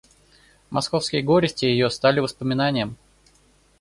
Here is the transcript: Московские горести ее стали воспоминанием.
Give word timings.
Московские 0.71 1.21
горести 1.21 1.65
ее 1.65 1.91
стали 1.91 2.19
воспоминанием. 2.21 2.97